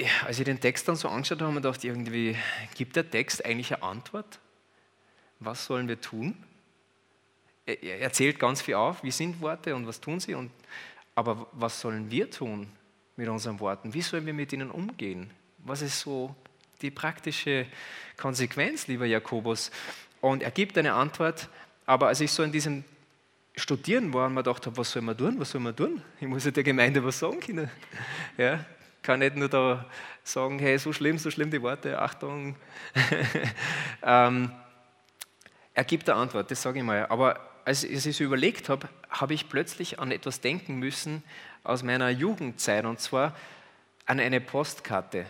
[0.00, 2.36] ja, als ich den Text dann so angeschaut habe, habe ich gedacht, irgendwie,
[2.74, 4.38] gibt der Text eigentlich eine Antwort?
[5.40, 6.36] Was sollen wir tun?
[7.66, 10.50] Er erzählt ganz viel auf, wie sind Worte und was tun sie, und,
[11.14, 12.68] aber was sollen wir tun
[13.16, 13.92] mit unseren Worten?
[13.94, 15.30] Wie sollen wir mit ihnen umgehen?
[15.58, 16.34] Was ist so
[16.82, 17.66] die praktische
[18.16, 19.70] Konsequenz, lieber Jakobus?
[20.20, 21.48] Und er gibt eine Antwort,
[21.86, 22.84] aber als ich so in diesem
[23.56, 26.02] Studieren war und mir gedacht habe, was soll man tun, was soll man tun?
[26.20, 27.70] Ich muss ja der Gemeinde was sagen können.
[28.38, 28.64] Ja,
[29.02, 29.86] kann nicht nur da
[30.22, 32.56] sagen, hey, so schlimm, so schlimm die Worte, Achtung.
[34.02, 34.50] ähm,
[35.80, 37.06] er gibt eine Antwort, das sage ich mal.
[37.06, 41.24] Aber als ich es überlegt habe, habe ich plötzlich an etwas denken müssen
[41.64, 43.34] aus meiner Jugendzeit, und zwar
[44.04, 45.24] an eine Postkarte.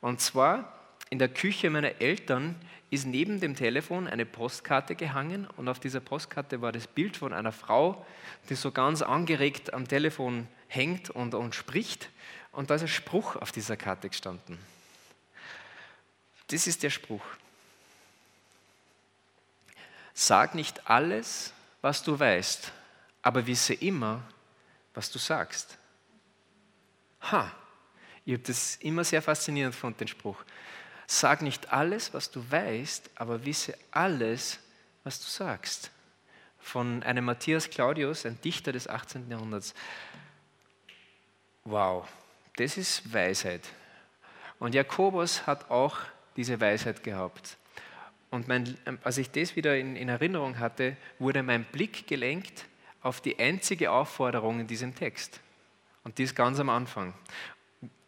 [0.00, 0.72] Und zwar
[1.10, 2.56] in der Küche meiner Eltern
[2.88, 7.34] ist neben dem Telefon eine Postkarte gehangen und auf dieser Postkarte war das Bild von
[7.34, 8.06] einer Frau,
[8.48, 12.08] die so ganz angeregt am Telefon hängt und, und spricht.
[12.52, 14.56] Und da ist ein Spruch auf dieser Karte gestanden.
[16.46, 17.20] Das ist der Spruch.
[20.18, 21.52] Sag nicht alles,
[21.82, 22.72] was du weißt,
[23.20, 24.22] aber wisse immer,
[24.94, 25.76] was du sagst.
[27.30, 27.52] Ha,
[28.24, 30.42] ich habe das immer sehr faszinierend gefunden, den Spruch.
[31.06, 34.58] Sag nicht alles, was du weißt, aber wisse alles,
[35.04, 35.90] was du sagst.
[36.60, 39.30] Von einem Matthias Claudius, ein Dichter des 18.
[39.30, 39.74] Jahrhunderts.
[41.64, 42.08] Wow,
[42.56, 43.68] das ist Weisheit.
[44.60, 45.98] Und Jakobus hat auch
[46.36, 47.58] diese Weisheit gehabt.
[48.30, 52.66] Und mein, als ich das wieder in, in Erinnerung hatte, wurde mein Blick gelenkt
[53.02, 55.40] auf die einzige Aufforderung in diesem Text.
[56.02, 57.14] Und die ist ganz am Anfang.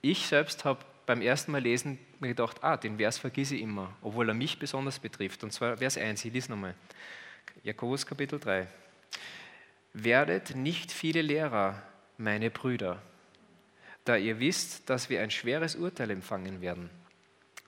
[0.01, 3.97] Ich selbst habe beim ersten Mal lesen mir gedacht, ah, den Vers vergesse ich immer,
[4.03, 5.43] obwohl er mich besonders betrifft.
[5.43, 6.75] Und zwar Vers 1, ich lese nochmal.
[7.63, 8.67] Jakobus Kapitel 3.
[9.95, 11.83] Werdet nicht viele Lehrer,
[12.19, 13.01] meine Brüder,
[14.05, 16.91] da ihr wisst, dass wir ein schweres Urteil empfangen werden.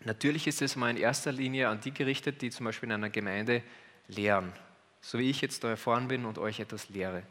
[0.04, 3.10] Natürlich ist es mal in erster Linie an die gerichtet, die zum Beispiel in einer
[3.10, 3.62] Gemeinde
[4.08, 4.52] lehren,
[5.02, 7.22] so wie ich jetzt da erfahren bin und euch etwas lehre.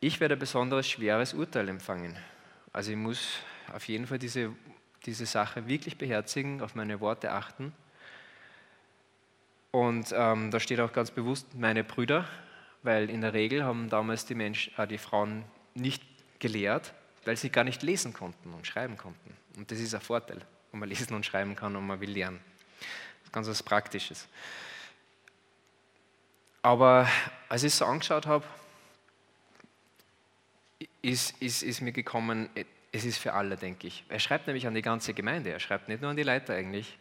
[0.00, 2.16] Ich werde ein besonderes schweres Urteil empfangen.
[2.72, 3.40] Also ich muss
[3.74, 4.54] auf jeden Fall diese,
[5.04, 7.74] diese Sache wirklich beherzigen, auf meine Worte achten.
[9.70, 12.26] Und ähm, da steht auch ganz bewusst meine Brüder,
[12.82, 15.44] weil in der Regel haben damals die, Menschen, äh, die Frauen
[15.74, 16.02] nicht
[16.38, 16.94] gelehrt,
[17.26, 19.36] weil sie gar nicht lesen konnten und schreiben konnten.
[19.58, 20.40] Und das ist ein Vorteil
[20.70, 22.40] wo man lesen und schreiben kann und man will lernen.
[22.78, 24.28] Das ist ganz was Praktisches.
[26.62, 27.08] Aber
[27.48, 28.44] als ich es so angeschaut habe,
[31.02, 32.50] ist, ist, ist mir gekommen,
[32.92, 34.04] es ist für alle, denke ich.
[34.08, 36.98] Er schreibt nämlich an die ganze Gemeinde, er schreibt nicht nur an die Leiter eigentlich.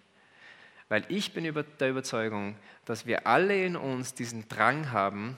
[0.88, 2.56] Weil ich bin über der Überzeugung,
[2.86, 5.38] dass wir alle in uns diesen Drang haben,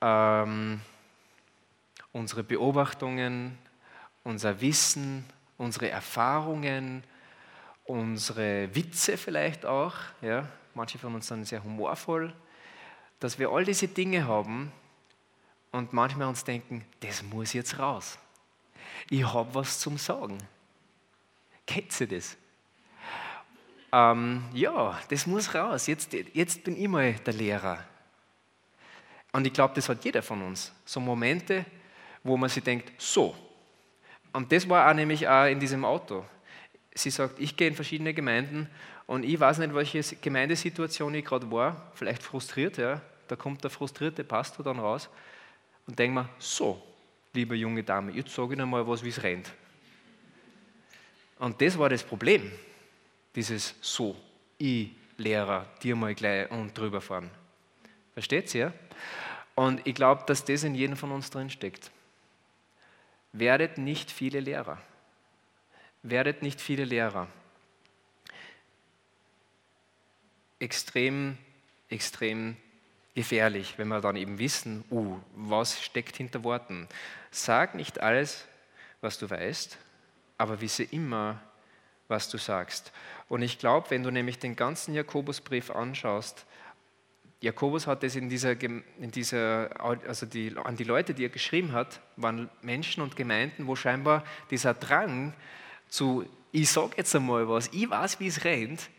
[0.00, 0.80] ähm,
[2.12, 3.58] unsere Beobachtungen,
[4.24, 5.24] unser Wissen,
[5.58, 7.02] unsere Erfahrungen,
[7.84, 9.94] unsere Witze vielleicht auch.
[10.22, 10.48] Ja?
[10.74, 12.32] Manche von uns sind sehr humorvoll,
[13.20, 14.72] dass wir all diese Dinge haben
[15.72, 18.18] und manchmal uns denken, das muss jetzt raus.
[19.10, 20.38] Ich habe was zum Sagen.
[21.66, 22.36] Kennt ihr das?
[23.92, 25.86] Ähm, ja, das muss raus.
[25.86, 27.84] Jetzt, jetzt bin ich mal der Lehrer.
[29.32, 30.72] Und ich glaube, das hat jeder von uns.
[30.84, 31.64] So Momente,
[32.22, 33.34] wo man sich denkt, so.
[34.38, 36.24] Und das war auch nämlich auch in diesem Auto.
[36.94, 38.70] Sie sagt, ich gehe in verschiedene Gemeinden
[39.08, 43.00] und ich weiß nicht, welche Gemeindesituation ich gerade war, vielleicht frustriert, ja.
[43.26, 45.08] Da kommt der frustrierte Pastor dann raus
[45.88, 46.80] und denkt mir, so,
[47.32, 49.50] liebe junge Dame, jetzt sage ich Ihnen mal was, wie es rennt.
[51.40, 52.48] Und das war das Problem,
[53.34, 54.14] dieses so,
[54.56, 57.28] ich Lehrer, dir mal gleich und drüber fahren.
[58.12, 58.72] Versteht ihr?
[59.56, 61.90] Und ich glaube, dass das in jedem von uns drin steckt.
[63.32, 64.80] Werdet nicht viele Lehrer.
[66.02, 67.28] Werdet nicht viele Lehrer.
[70.58, 71.38] Extrem,
[71.88, 72.56] extrem
[73.14, 76.88] gefährlich, wenn wir dann eben wissen, uh, was steckt hinter Worten.
[77.30, 78.46] Sag nicht alles,
[79.00, 79.76] was du weißt,
[80.38, 81.40] aber wisse immer,
[82.06, 82.92] was du sagst.
[83.28, 86.46] Und ich glaube, wenn du nämlich den ganzen Jakobusbrief anschaust,
[87.40, 91.72] Jakobus hat es in dieser, in dieser also die, an die Leute, die er geschrieben
[91.72, 95.34] hat, waren Menschen und Gemeinden, wo scheinbar dieser Drang
[95.88, 98.90] zu, ich sage jetzt einmal was, ich weiß, wie es rennt,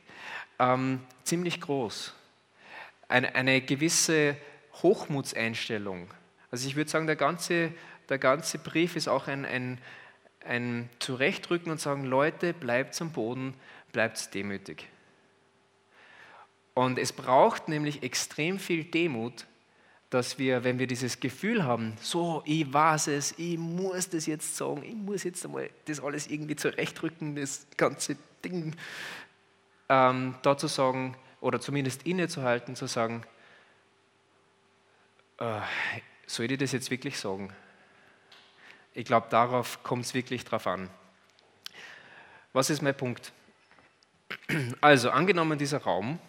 [0.58, 2.14] ähm, ziemlich groß.
[3.10, 4.38] Eine, eine gewisse
[4.82, 6.08] Hochmutseinstellung.
[6.52, 7.74] Also ich würde sagen, der ganze,
[8.08, 9.80] der ganze Brief ist auch ein, ein,
[10.46, 13.54] ein Zurechtrücken und sagen, Leute, bleibt am Boden,
[13.92, 14.88] bleibt demütig.
[16.80, 19.48] Und es braucht nämlich extrem viel Demut,
[20.10, 24.56] dass wir, wenn wir dieses Gefühl haben, so, ich weiß es, ich muss das jetzt
[24.56, 28.16] sagen, ich muss jetzt einmal das alles irgendwie zurechtrücken, das ganze
[28.46, 28.78] Ding,
[29.90, 33.26] ähm, dazu sagen, oder zumindest innezuhalten, zu sagen,
[35.40, 35.60] äh,
[36.28, 37.52] soll ich das jetzt wirklich sagen?
[38.94, 40.90] Ich glaube, darauf kommt es wirklich drauf an.
[42.54, 43.34] Was ist mein Punkt?
[44.80, 46.20] Also, angenommen, dieser Raum,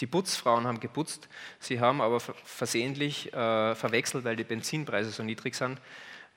[0.00, 1.28] die Putzfrauen haben geputzt,
[1.58, 5.80] sie haben aber versehentlich äh, verwechselt, weil die Benzinpreise so niedrig sind,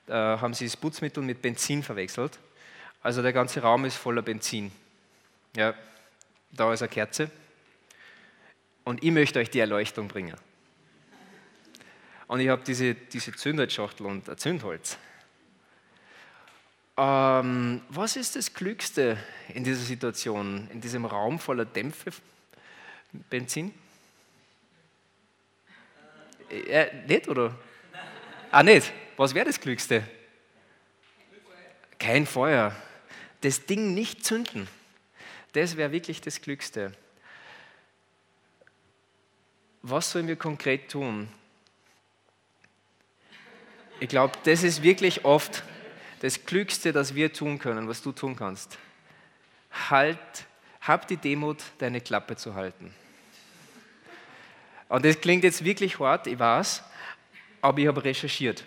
[0.06, 2.38] äh, haben sie das Putzmittel mit Benzin verwechselt.
[3.02, 4.72] Also der ganze Raum ist voller Benzin.
[5.56, 5.74] Ja,
[6.52, 7.30] da ist eine Kerze
[8.84, 10.36] und ich möchte euch die Erleuchtung bringen.
[12.26, 14.96] Und ich habe diese, diese Zündholzschachtel und ein Zündholz.
[16.96, 19.16] Ähm, was ist das Klügste
[19.54, 22.12] in dieser Situation, in diesem Raum voller Dämpfe,
[23.12, 23.74] Benzin?
[26.50, 27.56] Äh, nicht, oder?
[28.50, 28.92] Ah, nicht.
[29.16, 30.02] Was wäre das Klügste?
[31.98, 32.74] Kein Feuer.
[33.42, 34.66] Das Ding nicht zünden.
[35.52, 36.92] Das wäre wirklich das Klügste.
[39.82, 41.28] Was sollen wir konkret tun?
[43.98, 45.62] Ich glaube, das ist wirklich oft
[46.20, 48.78] das Klügste, das wir tun können, was du tun kannst.
[49.90, 50.18] Halt,
[50.90, 52.94] hab die Demut, deine Klappe zu halten.
[54.88, 56.82] Und das klingt jetzt wirklich hart, ich weiß,
[57.62, 58.64] aber ich habe recherchiert.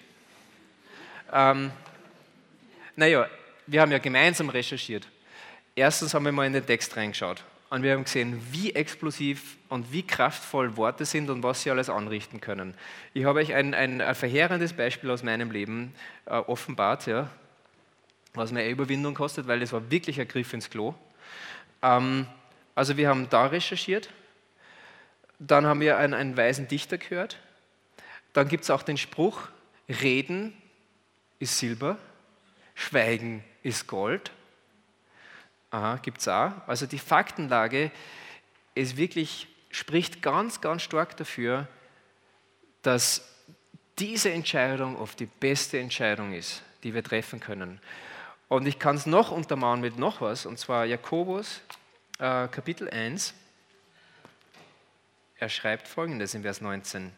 [1.32, 1.72] Ähm,
[2.96, 3.28] naja,
[3.68, 5.08] wir haben ja gemeinsam recherchiert.
[5.76, 9.92] Erstens haben wir mal in den Text reingeschaut und wir haben gesehen, wie explosiv und
[9.92, 12.76] wie kraftvoll Worte sind und was sie alles anrichten können.
[13.14, 15.94] Ich habe euch ein, ein, verheerendes Beispiel aus meinem Leben
[16.26, 17.08] äh, offenbart.
[17.08, 17.30] Ja
[18.34, 20.96] was mir Überwindung kostet, weil das war wirklich ein Griff ins Klo.
[21.84, 22.26] Ähm,
[22.74, 24.10] also wir haben da recherchiert,
[25.38, 27.38] dann haben wir einen, einen weisen Dichter gehört,
[28.32, 29.50] dann gibt es auch den Spruch,
[29.88, 30.58] Reden
[31.38, 31.98] ist Silber,
[32.74, 34.32] Schweigen ist Gold.
[35.70, 36.52] Aha, gibt es auch.
[36.68, 37.92] Also die Faktenlage
[38.76, 41.68] ist wirklich, spricht ganz, ganz stark dafür,
[42.82, 43.30] dass
[44.00, 47.80] diese Entscheidung oft die beste Entscheidung ist, die wir treffen können.
[48.54, 51.62] Und ich kann es noch untermauern mit noch was, und zwar Jakobus
[52.20, 53.34] äh, Kapitel 1.
[55.40, 57.12] Er schreibt folgendes in Vers 19.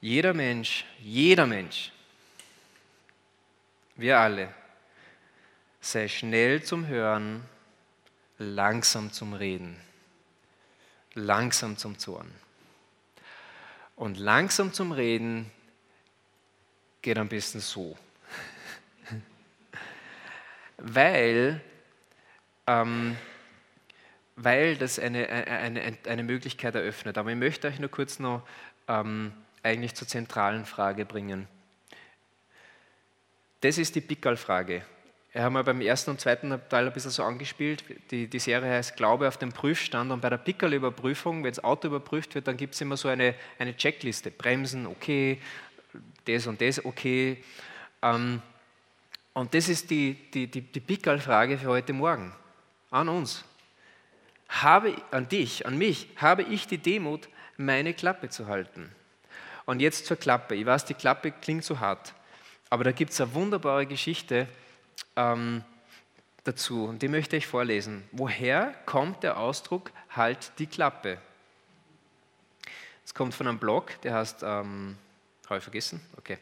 [0.00, 1.92] Jeder Mensch, jeder Mensch,
[3.96, 4.48] wir alle,
[5.82, 7.44] sei schnell zum Hören,
[8.38, 9.78] langsam zum Reden,
[11.12, 12.32] langsam zum Zorn.
[13.94, 15.50] Und langsam zum Reden
[17.02, 17.94] geht am besten so
[20.78, 21.60] weil,
[22.66, 23.16] ähm,
[24.36, 27.18] weil das eine, eine, eine Möglichkeit eröffnet.
[27.18, 28.46] Aber ich möchte euch nur kurz noch
[28.86, 31.46] ähm, eigentlich zur zentralen Frage bringen.
[33.60, 34.84] Das ist die Pickerl-Frage.
[35.32, 37.84] Wir haben ja beim ersten und zweiten Teil ein bisschen so angespielt.
[38.10, 40.10] Die, die Serie heißt Glaube auf dem Prüfstand.
[40.10, 43.34] Und bei der Pickerl-Überprüfung, wenn das Auto überprüft wird, dann gibt es immer so eine,
[43.58, 44.30] eine Checkliste.
[44.30, 45.40] Bremsen, okay,
[46.24, 47.42] das und das, okay.
[48.00, 48.40] Ähm,
[49.38, 52.32] und das ist die, die, die, die Pickerl-Frage für heute Morgen
[52.90, 53.44] an uns.
[54.48, 58.90] habe an dich, an mich, habe ich die Demut, meine Klappe zu halten.
[59.64, 60.56] Und jetzt zur Klappe.
[60.56, 62.14] Ich weiß, die Klappe klingt so hart,
[62.68, 64.48] aber da gibt es eine wunderbare Geschichte
[65.14, 65.62] ähm,
[66.42, 68.02] dazu und die möchte ich vorlesen.
[68.10, 71.18] Woher kommt der Ausdruck halt die Klappe?
[73.04, 74.98] Es kommt von einem Blog, der heißt, ähm,
[75.48, 76.00] habe ich vergessen?
[76.16, 76.38] Okay.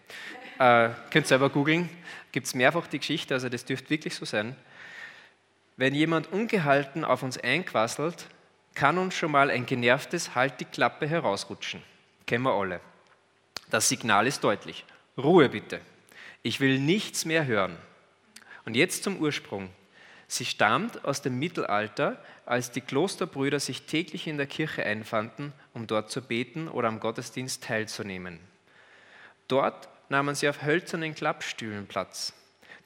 [0.59, 1.89] Äh, könnt selber googeln.
[2.33, 4.57] Gibt es mehrfach die Geschichte, also das dürfte wirklich so sein.
[5.77, 8.27] Wenn jemand ungehalten auf uns einquasselt,
[8.75, 11.83] kann uns schon mal ein genervtes Halt die Klappe herausrutschen.
[12.27, 12.81] Kennen wir alle.
[13.71, 14.85] Das Signal ist deutlich.
[15.19, 15.81] Ruhe bitte.
[16.43, 17.77] Ich will nichts mehr hören.
[18.65, 19.71] Und jetzt zum Ursprung.
[20.29, 25.87] Sie stammt aus dem Mittelalter, als die Klosterbrüder sich täglich in der Kirche einfanden, um
[25.87, 28.41] dort zu beten oder am Gottesdienst teilzunehmen.
[29.49, 32.33] Dort nahmen sie auf hölzernen Klappstühlen Platz.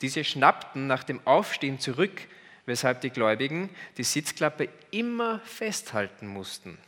[0.00, 2.22] Diese schnappten nach dem Aufstehen zurück,
[2.66, 6.78] weshalb die Gläubigen die Sitzklappe immer festhalten mussten.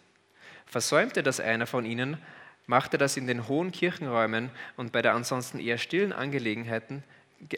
[0.67, 2.19] Versäumte das einer von ihnen,
[2.67, 7.03] machte das in den hohen Kirchenräumen und bei der ansonsten eher stillen Angelegenheiten,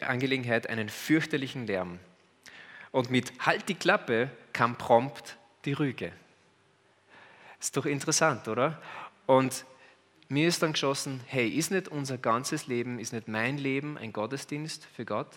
[0.01, 1.99] Angelegenheit einen fürchterlichen Lärm.
[2.91, 6.11] Und mit Halt die Klappe kam prompt die Rüge.
[7.59, 8.81] Ist doch interessant, oder?
[9.25, 9.65] Und
[10.27, 14.13] mir ist dann geschossen, hey, ist nicht unser ganzes Leben, ist nicht mein Leben ein
[14.13, 15.29] Gottesdienst für Gott?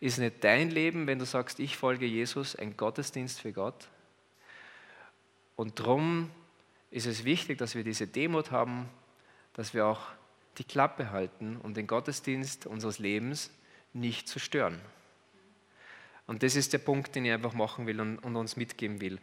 [0.00, 3.88] Ist nicht dein Leben, wenn du sagst, ich folge Jesus, ein Gottesdienst für Gott?
[5.54, 6.30] Und darum
[6.90, 8.88] ist es wichtig, dass wir diese Demut haben,
[9.54, 10.02] dass wir auch
[10.58, 13.50] die Klappe halten, um den Gottesdienst unseres Lebens
[13.92, 14.80] nicht zu stören.
[16.26, 19.18] Und das ist der Punkt, den ich einfach machen will und, und uns mitgeben will.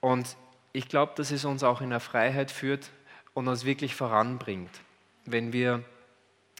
[0.00, 0.36] Und
[0.72, 2.90] ich glaube, dass es uns auch in eine Freiheit führt,
[3.34, 4.70] und uns wirklich voranbringt,
[5.26, 5.84] wenn wir,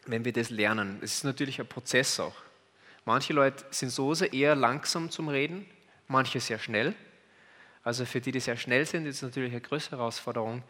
[0.05, 0.99] wenn wir das lernen.
[1.01, 2.35] Es ist natürlich ein Prozess auch.
[3.05, 5.65] Manche Leute sind so sehr eher langsam zum Reden,
[6.07, 6.93] manche sehr schnell.
[7.83, 10.63] Also für die, die sehr schnell sind, ist es natürlich eine größere Herausforderung.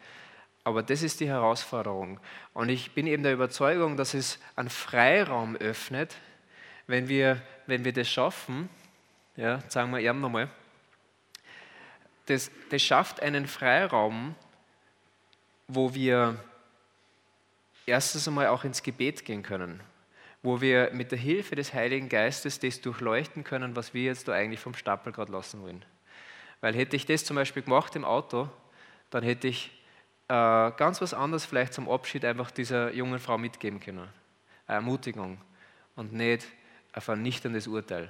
[0.64, 2.20] Aber das ist die Herausforderung.
[2.52, 6.14] Und ich bin eben der Überzeugung, dass es einen Freiraum öffnet,
[6.86, 8.68] wenn wir, wenn wir das schaffen.
[9.36, 10.50] Ja, sagen wir eben nochmal.
[12.26, 14.34] Das, das schafft einen Freiraum,
[15.68, 16.38] wo wir
[17.86, 19.80] erstens einmal auch ins Gebet gehen können,
[20.42, 24.32] wo wir mit der Hilfe des Heiligen Geistes das durchleuchten können, was wir jetzt da
[24.32, 25.84] eigentlich vom Stapel gerade lassen wollen.
[26.60, 28.48] Weil hätte ich das zum Beispiel gemacht im Auto,
[29.10, 29.70] dann hätte ich
[30.28, 34.08] äh, ganz was anderes vielleicht zum Abschied einfach dieser jungen Frau mitgeben können.
[34.66, 35.38] Eine Ermutigung
[35.94, 36.46] und nicht
[36.92, 38.08] ein vernichtendes Urteil.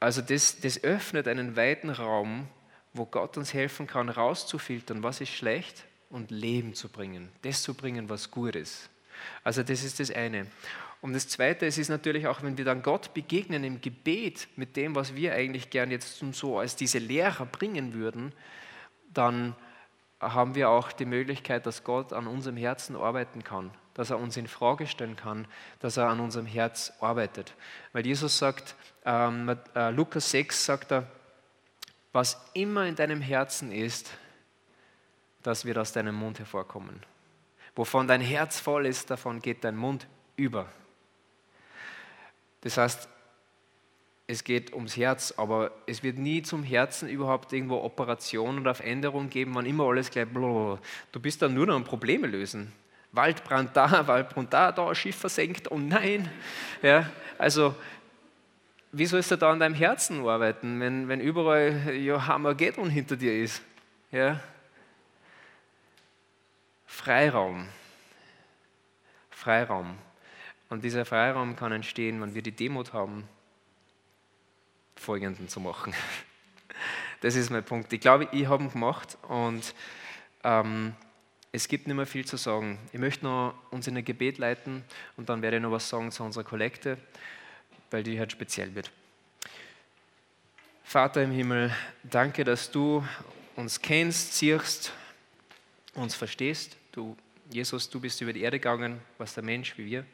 [0.00, 2.48] Also das, das öffnet einen weiten Raum,
[2.92, 7.74] wo Gott uns helfen kann, rauszufiltern, was ist schlecht und Leben zu bringen, das zu
[7.74, 8.90] bringen, was gut ist.
[9.44, 10.46] Also das ist das eine.
[11.00, 14.76] Und das Zweite, es ist natürlich auch, wenn wir dann Gott begegnen im Gebet mit
[14.76, 18.32] dem, was wir eigentlich gern jetzt so als diese Lehrer bringen würden,
[19.14, 19.54] dann
[20.20, 24.36] haben wir auch die Möglichkeit, dass Gott an unserem Herzen arbeiten kann, dass er uns
[24.36, 25.46] in Frage stellen kann,
[25.78, 27.54] dass er an unserem Herz arbeitet.
[27.94, 28.74] Weil Jesus sagt,
[29.06, 31.06] ähm, äh, Lukas 6 sagt er,
[32.12, 34.10] was immer in deinem Herzen ist,
[35.42, 37.00] das wird aus deinem Mund hervorkommen.
[37.74, 40.68] Wovon dein Herz voll ist, davon geht dein Mund über.
[42.62, 43.08] Das heißt,
[44.26, 48.80] es geht ums Herz, aber es wird nie zum Herzen überhaupt irgendwo Operationen oder auf
[48.80, 50.78] Änderung geben, wann immer alles gleich blablabla.
[51.10, 52.72] Du bist dann nur noch an Probleme lösen.
[53.12, 56.30] Waldbrand da, Waldbrand da, da, Schiff versenkt, oh nein.
[56.82, 57.74] Ja, also
[58.92, 63.36] wie sollst du da an deinem Herzen arbeiten, wenn, wenn überall ja, Hammergeddon hinter dir
[63.36, 63.62] ist?
[64.10, 64.40] Ja?
[66.86, 67.68] Freiraum.
[69.30, 69.96] Freiraum.
[70.68, 73.28] Und dieser Freiraum kann entstehen, wenn wir die Demut haben,
[74.96, 75.94] Folgenden zu machen.
[77.22, 77.92] Das ist mein Punkt.
[77.92, 79.74] Ich glaube, ich habe ihn gemacht und
[80.42, 80.94] ähm,
[81.52, 82.78] es gibt nicht mehr viel zu sagen.
[82.94, 84.82] Ich möchte noch uns in ein Gebet leiten
[85.18, 86.96] und dann werde ich noch was sagen zu unserer Kollekte
[87.90, 88.90] weil die halt speziell wird.
[90.84, 93.04] Vater im Himmel, danke, dass du
[93.56, 94.92] uns kennst, siehst,
[95.94, 96.76] uns verstehst.
[96.92, 97.16] Du,
[97.50, 100.04] Jesus, du bist über die Erde gegangen, warst der Mensch wie wir,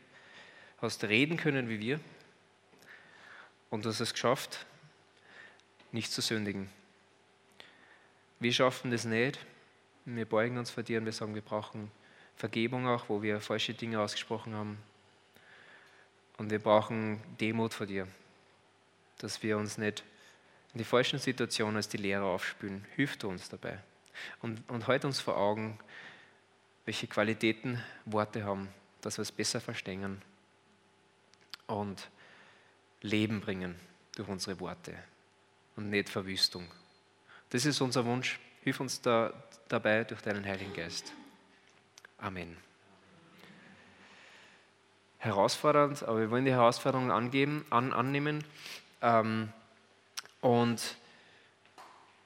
[0.83, 2.01] hast reden können wie wir
[3.71, 4.67] und hast es geschafft,
[5.93, 6.69] nicht zu sündigen.
[8.39, 9.39] Wir schaffen das nicht.
[10.05, 11.91] Wir beugen uns vor dir und wir sagen, wir brauchen
[12.37, 14.79] Vergebung auch, wo wir falsche Dinge ausgesprochen haben.
[16.39, 18.07] Und wir brauchen Demut vor dir,
[19.19, 20.05] dass wir uns nicht
[20.75, 22.85] in die falschen Situationen als die Lehrer aufspülen.
[22.97, 23.79] Hilf uns dabei.
[24.43, 25.79] Und, und halt uns vor Augen,
[26.85, 28.69] welche Qualitäten Worte haben,
[29.01, 30.21] dass wir es besser verstehen
[31.67, 32.09] und
[33.03, 33.75] Leben bringen
[34.15, 34.95] durch unsere Worte.
[35.77, 36.67] und nicht Verwüstung.
[37.51, 38.41] Das ist unser Wunsch.
[38.63, 39.33] Hilf uns da,
[39.69, 41.13] dabei durch deinen Heiligen Geist.
[42.19, 42.57] Amen.
[45.19, 48.45] Herausfordernd, aber wir wollen die Herausforderungen angeben, an, annehmen.
[49.03, 49.49] Ähm,
[50.41, 50.97] und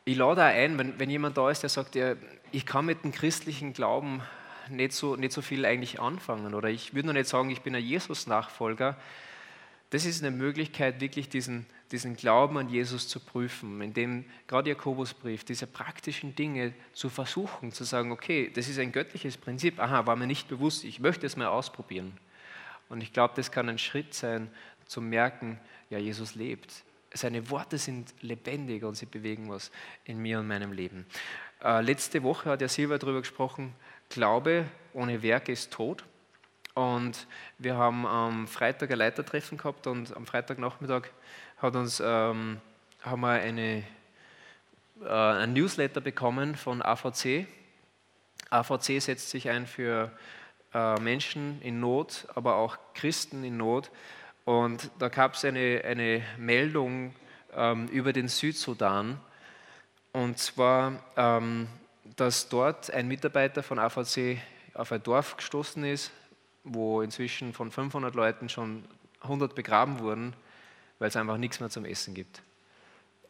[0.05, 2.14] ich lade auch ein, wenn, wenn jemand da ist, der sagt, ja,
[2.53, 4.22] ich kann mit dem christlichen Glauben
[4.68, 7.74] nicht so, nicht so viel eigentlich anfangen oder ich würde noch nicht sagen, ich bin
[7.74, 8.97] ein Jesus-Nachfolger.
[9.91, 15.45] Das ist eine Möglichkeit, wirklich diesen, diesen Glauben an Jesus zu prüfen, indem gerade Jakobusbrief,
[15.45, 20.14] diese praktischen Dinge zu versuchen, zu sagen, okay, das ist ein göttliches Prinzip, aha, war
[20.14, 22.16] mir nicht bewusst, ich möchte es mal ausprobieren.
[22.91, 24.51] Und ich glaube, das kann ein Schritt sein,
[24.86, 26.84] zu merken, ja, Jesus lebt.
[27.14, 29.70] Seine Worte sind lebendig und sie bewegen was
[30.05, 31.07] in mir und meinem Leben.
[31.62, 33.74] Äh, letzte Woche hat ja Silva darüber gesprochen,
[34.11, 36.05] Glaube ohne Werke ist tot.
[36.74, 37.26] Und
[37.59, 41.09] wir haben am Freitag ein Leitertreffen gehabt und am Freitagnachmittag
[41.59, 42.61] hat uns, ähm,
[43.03, 43.84] haben wir eine,
[45.03, 47.47] äh, ein Newsletter bekommen von AVC.
[48.51, 50.11] AVC setzt sich ein für
[50.73, 53.91] Menschen in Not, aber auch Christen in Not.
[54.45, 57.14] Und da gab es eine, eine Meldung
[57.55, 59.21] ähm, über den Südsudan.
[60.12, 61.68] Und zwar ähm,
[62.21, 64.39] dass dort ein Mitarbeiter von AVC
[64.75, 66.12] auf ein Dorf gestoßen ist,
[66.64, 68.85] wo inzwischen von 500 Leuten schon
[69.23, 70.35] 100 begraben wurden,
[70.99, 72.43] weil es einfach nichts mehr zum Essen gibt.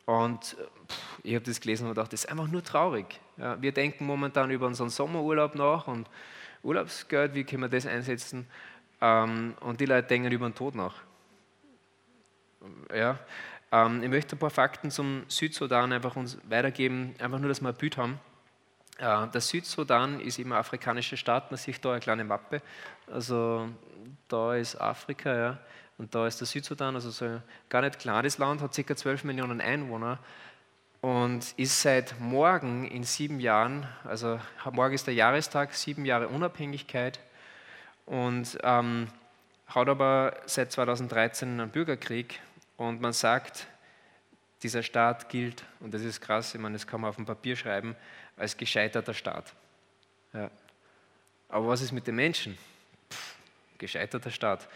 [0.06, 0.56] Und
[0.88, 3.20] pff, ich habe das gelesen und gedacht, das ist einfach nur traurig.
[3.36, 6.08] Ja, wir denken momentan über unseren Sommerurlaub nach und
[6.62, 8.46] Urlaubsgeld, wie können wir das einsetzen?
[9.00, 10.94] Ähm, und die Leute denken über den Tod nach.
[12.94, 13.18] Ja,
[13.72, 17.68] ähm, ich möchte ein paar Fakten zum Südsudan einfach uns weitergeben, einfach nur, dass wir
[17.68, 18.20] ein Bild haben.
[18.98, 22.60] Der Südsudan ist eben ein afrikanischer Staat, man sieht da eine kleine Mappe.
[23.10, 23.70] Also
[24.28, 25.58] da ist Afrika, ja,
[25.96, 28.96] und da ist der Südsudan, also so ein gar nicht kleines Land, hat ca.
[28.96, 30.18] 12 Millionen Einwohner
[31.00, 34.38] und ist seit morgen in sieben Jahren, also
[34.70, 37.20] morgen ist der Jahrestag, sieben Jahre Unabhängigkeit
[38.06, 39.08] und ähm,
[39.66, 42.40] hat aber seit 2013 einen Bürgerkrieg
[42.76, 43.66] und man sagt,
[44.62, 47.56] dieser Staat gilt, und das ist krass, ich meine, das kann man auf dem Papier
[47.56, 47.96] schreiben,
[48.36, 49.54] als gescheiterter Staat.
[50.32, 50.50] Ja.
[51.48, 52.58] Aber was ist mit den Menschen?
[53.10, 53.34] Pff,
[53.78, 54.68] gescheiterter Staat.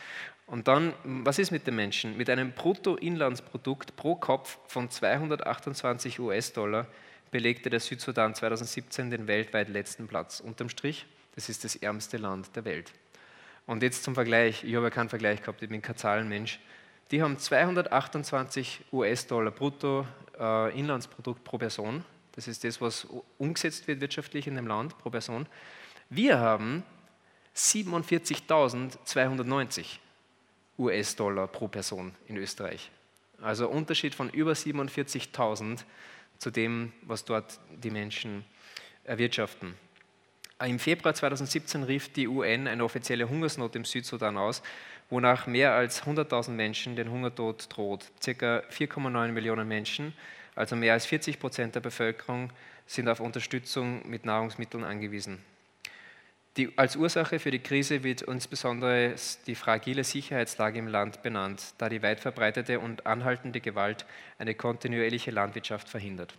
[0.47, 2.17] Und dann, was ist mit den Menschen?
[2.17, 6.87] Mit einem Bruttoinlandsprodukt pro Kopf von 228 US-Dollar
[7.31, 10.41] belegte der Südsudan 2017 den weltweit letzten Platz.
[10.41, 12.93] Unterm Strich, das ist das ärmste Land der Welt.
[13.67, 16.61] Und jetzt zum Vergleich, ich habe ja keinen Vergleich gehabt, ich bin kein Zahlenmensch.
[17.11, 23.07] Die haben 228 US-Dollar Bruttoinlandsprodukt pro Person das ist das, was
[23.39, 25.47] umgesetzt wird wirtschaftlich in dem Land pro Person.
[26.11, 26.83] Wir haben
[27.55, 30.01] 47.290
[30.79, 32.91] US-Dollar pro Person in Österreich.
[33.41, 35.81] Also Unterschied von über 47.000
[36.39, 38.45] zu dem, was dort die Menschen
[39.05, 39.75] erwirtschaften.
[40.64, 44.62] Im Februar 2017 rief die UN eine offizielle Hungersnot im Südsudan aus,
[45.11, 48.11] wonach mehr als 100.000 Menschen den Hungertod droht.
[48.22, 50.14] Circa 4,9 Millionen Menschen
[50.55, 52.51] also mehr als 40 Prozent der Bevölkerung
[52.87, 55.43] sind auf Unterstützung mit Nahrungsmitteln angewiesen.
[56.57, 61.89] Die, als Ursache für die Krise wird insbesondere die fragile Sicherheitslage im Land benannt, da
[61.89, 64.07] die weit verbreitete und anhaltende Gewalt
[64.39, 66.35] eine kontinuierliche Landwirtschaft verhindert.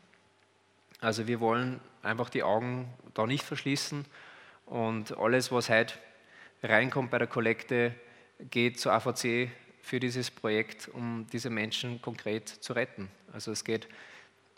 [1.01, 4.05] Also wir wollen einfach die Augen da nicht verschließen
[4.65, 5.95] und alles, was heute
[6.63, 7.93] reinkommt bei der Kollekte,
[8.49, 9.49] geht zur AVC
[9.81, 13.09] für dieses Projekt, um diese Menschen konkret zu retten.
[13.33, 13.87] Also es geht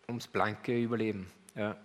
[0.08, 1.28] ums blanke Überleben.
[1.55, 1.76] Ja.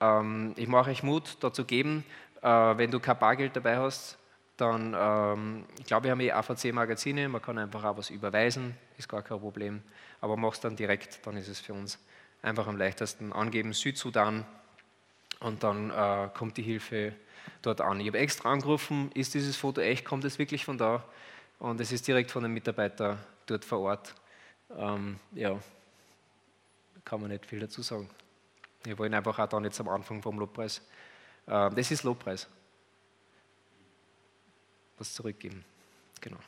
[0.00, 2.04] Ähm, ich mache euch Mut, dazu geben,
[2.42, 4.18] wenn du kein Bargeld dabei hast,
[4.60, 9.08] dann, ähm, ich glaube, wir haben eh AVC-Magazine, man kann einfach auch was überweisen, ist
[9.08, 9.82] gar kein Problem,
[10.20, 11.98] aber mach es dann direkt, dann ist es für uns
[12.42, 13.32] einfach am leichtesten.
[13.32, 14.44] Angeben Südsudan
[15.40, 17.14] und dann äh, kommt die Hilfe
[17.62, 18.00] dort an.
[18.00, 21.04] Ich habe extra angerufen, ist dieses Foto echt, kommt es wirklich von da?
[21.58, 24.14] Und es ist direkt von einem Mitarbeiter dort vor Ort.
[24.76, 25.58] Ähm, ja,
[27.04, 28.08] kann man nicht viel dazu sagen.
[28.84, 30.82] Wir wollen einfach auch dann jetzt am Anfang vom Lobpreis, äh,
[31.50, 32.48] das ist Lobpreis,
[34.98, 35.64] was zurückgeben.
[36.20, 36.38] Genau.